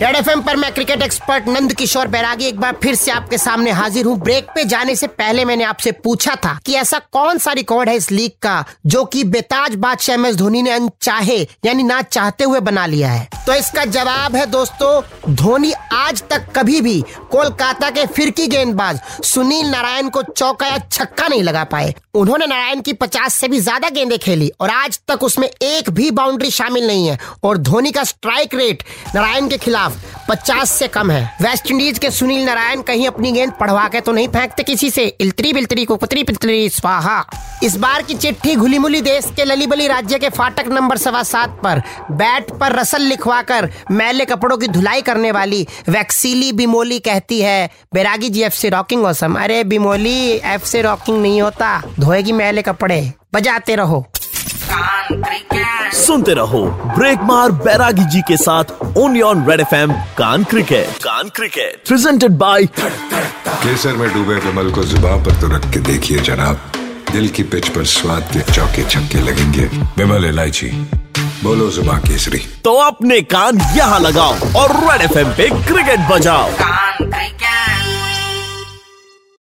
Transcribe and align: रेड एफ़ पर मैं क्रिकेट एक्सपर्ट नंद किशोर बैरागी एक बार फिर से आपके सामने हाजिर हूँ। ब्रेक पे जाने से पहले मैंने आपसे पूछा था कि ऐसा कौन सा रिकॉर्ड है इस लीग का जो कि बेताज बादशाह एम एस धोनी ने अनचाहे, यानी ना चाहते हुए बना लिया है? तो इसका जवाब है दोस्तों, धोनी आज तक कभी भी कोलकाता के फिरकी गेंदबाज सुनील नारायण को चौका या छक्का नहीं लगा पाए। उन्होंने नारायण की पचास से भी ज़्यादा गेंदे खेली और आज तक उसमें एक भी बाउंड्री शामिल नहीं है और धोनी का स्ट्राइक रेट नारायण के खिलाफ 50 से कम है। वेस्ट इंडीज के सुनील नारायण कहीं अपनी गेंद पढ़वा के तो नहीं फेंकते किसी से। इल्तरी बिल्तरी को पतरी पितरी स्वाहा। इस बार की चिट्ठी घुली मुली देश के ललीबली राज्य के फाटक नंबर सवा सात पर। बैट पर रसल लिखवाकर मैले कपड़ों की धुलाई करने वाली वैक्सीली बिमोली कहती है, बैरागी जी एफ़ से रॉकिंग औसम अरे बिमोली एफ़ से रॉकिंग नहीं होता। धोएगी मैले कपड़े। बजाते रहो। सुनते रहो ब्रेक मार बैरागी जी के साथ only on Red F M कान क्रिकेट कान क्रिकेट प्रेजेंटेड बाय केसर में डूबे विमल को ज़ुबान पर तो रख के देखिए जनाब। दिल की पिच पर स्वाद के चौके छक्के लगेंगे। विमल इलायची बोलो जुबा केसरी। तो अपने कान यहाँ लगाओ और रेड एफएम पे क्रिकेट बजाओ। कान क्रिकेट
रेड 0.00 0.16
एफ़ 0.16 0.28
पर 0.46 0.56
मैं 0.56 0.70
क्रिकेट 0.74 1.00
एक्सपर्ट 1.02 1.46
नंद 1.48 1.72
किशोर 1.74 2.08
बैरागी 2.08 2.44
एक 2.46 2.58
बार 2.60 2.76
फिर 2.82 2.94
से 2.94 3.10
आपके 3.10 3.38
सामने 3.38 3.70
हाजिर 3.70 4.06
हूँ। 4.06 4.16
ब्रेक 4.18 4.50
पे 4.54 4.64
जाने 4.64 4.94
से 4.96 5.06
पहले 5.06 5.44
मैंने 5.44 5.64
आपसे 5.64 5.92
पूछा 6.04 6.34
था 6.44 6.52
कि 6.66 6.74
ऐसा 6.74 6.98
कौन 7.12 7.38
सा 7.38 7.52
रिकॉर्ड 7.52 7.88
है 7.88 7.96
इस 7.96 8.10
लीग 8.10 8.30
का 8.42 8.64
जो 8.86 9.04
कि 9.04 9.24
बेताज 9.26 9.74
बादशाह 9.76 10.14
एम 10.14 10.26
एस 10.26 10.36
धोनी 10.36 10.62
ने 10.62 10.70
अनचाहे, 10.70 11.40
यानी 11.64 11.82
ना 11.82 12.00
चाहते 12.02 12.44
हुए 12.44 12.60
बना 12.60 12.84
लिया 12.86 13.10
है? 13.10 13.28
तो 13.46 13.54
इसका 13.54 13.84
जवाब 13.86 14.36
है 14.36 14.44
दोस्तों, 14.46 15.34
धोनी 15.34 15.72
आज 15.92 16.22
तक 16.30 16.46
कभी 16.56 16.80
भी 16.80 17.00
कोलकाता 17.30 17.90
के 17.90 18.06
फिरकी 18.06 18.46
गेंदबाज 18.46 19.00
सुनील 19.24 19.66
नारायण 19.66 20.08
को 20.08 20.22
चौका 20.22 20.66
या 20.66 20.78
छक्का 20.80 21.28
नहीं 21.28 21.42
लगा 21.42 21.64
पाए। 21.64 21.94
उन्होंने 22.14 22.46
नारायण 22.46 22.80
की 22.80 22.92
पचास 22.92 23.34
से 23.34 23.48
भी 23.48 23.60
ज़्यादा 23.60 23.88
गेंदे 23.88 24.18
खेली 24.18 24.50
और 24.60 24.70
आज 24.70 25.00
तक 25.08 25.22
उसमें 25.22 25.48
एक 25.48 25.90
भी 25.90 26.10
बाउंड्री 26.12 26.50
शामिल 26.50 26.86
नहीं 26.86 27.06
है 27.08 27.18
और 27.44 27.58
धोनी 27.58 27.92
का 27.92 28.04
स्ट्राइक 28.04 28.54
रेट 28.54 28.82
नारायण 29.14 29.48
के 29.48 29.58
खिलाफ 29.58 29.87
50 30.28 30.70
से 30.70 30.88
कम 30.88 31.10
है। 31.10 31.36
वेस्ट 31.42 31.70
इंडीज 31.70 31.98
के 31.98 32.10
सुनील 32.10 32.44
नारायण 32.44 32.82
कहीं 32.82 33.06
अपनी 33.06 33.32
गेंद 33.32 33.52
पढ़वा 33.60 33.88
के 33.88 34.00
तो 34.00 34.12
नहीं 34.12 34.28
फेंकते 34.28 34.62
किसी 34.62 34.90
से। 34.90 35.04
इल्तरी 35.20 35.52
बिल्तरी 35.52 35.84
को 35.84 35.96
पतरी 35.96 36.22
पितरी 36.22 36.68
स्वाहा। 36.68 37.24
इस 37.62 37.76
बार 37.76 38.02
की 38.02 38.14
चिट्ठी 38.14 38.54
घुली 38.56 38.78
मुली 38.78 39.00
देश 39.00 39.26
के 39.36 39.44
ललीबली 39.44 39.86
राज्य 39.86 40.18
के 40.18 40.28
फाटक 40.28 40.66
नंबर 40.68 40.96
सवा 40.96 41.22
सात 41.22 41.60
पर। 41.64 41.82
बैट 42.10 42.50
पर 42.50 42.72
रसल 42.72 43.02
लिखवाकर 43.02 43.70
मैले 43.90 44.24
कपड़ों 44.24 44.58
की 44.58 44.68
धुलाई 44.68 45.02
करने 45.02 45.32
वाली 45.32 45.66
वैक्सीली 45.88 46.52
बिमोली 46.52 46.98
कहती 46.98 47.40
है, 47.40 47.70
बैरागी 47.94 48.28
जी 48.28 48.42
एफ़ 48.42 48.54
से 48.54 48.68
रॉकिंग 48.68 49.04
औसम 49.04 49.34
अरे 49.34 49.64
बिमोली 49.64 50.30
एफ़ 50.44 50.64
से 50.64 50.82
रॉकिंग 50.82 51.22
नहीं 51.22 51.42
होता। 51.42 51.82
धोएगी 52.00 52.32
मैले 52.32 52.62
कपड़े। 52.62 53.12
बजाते 53.34 53.76
रहो। 53.76 54.06
सुनते 55.94 56.34
रहो 56.34 56.60
ब्रेक 56.96 57.20
मार 57.22 57.50
बैरागी 57.64 58.04
जी 58.12 58.20
के 58.28 58.36
साथ 58.36 58.96
only 58.98 59.20
on 59.22 59.44
Red 59.48 59.60
F 59.60 59.74
M 59.74 59.92
कान 60.18 60.44
क्रिकेट 60.44 60.98
कान 61.04 61.28
क्रिकेट 61.36 61.82
प्रेजेंटेड 61.88 62.32
बाय 62.38 62.66
केसर 62.66 63.96
में 63.96 64.08
डूबे 64.14 64.34
विमल 64.46 64.70
को 64.72 64.82
ज़ुबान 64.84 65.24
पर 65.24 65.40
तो 65.40 65.46
रख 65.54 65.70
के 65.72 65.80
देखिए 65.82 66.18
जनाब। 66.20 66.72
दिल 67.12 67.28
की 67.28 67.42
पिच 67.42 67.68
पर 67.68 67.84
स्वाद 67.86 68.22
के 68.32 68.40
चौके 68.52 68.82
छक्के 68.90 69.18
लगेंगे। 69.20 69.64
विमल 69.98 70.24
इलायची 70.24 70.68
बोलो 71.42 71.70
जुबा 71.70 71.96
केसरी। 71.98 72.38
तो 72.64 72.74
अपने 72.80 73.20
कान 73.32 73.60
यहाँ 73.76 74.00
लगाओ 74.00 74.34
और 74.60 74.76
रेड 74.80 75.02
एफएम 75.02 75.30
पे 75.36 75.48
क्रिकेट 75.66 76.00
बजाओ। 76.10 76.50
कान 76.52 76.96
क्रिकेट 76.96 77.37